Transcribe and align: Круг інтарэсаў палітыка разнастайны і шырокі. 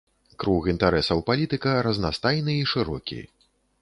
Круг 0.43 0.69
інтарэсаў 0.73 1.21
палітыка 1.29 1.75
разнастайны 1.89 2.57
і 2.63 2.67
шырокі. 2.73 3.19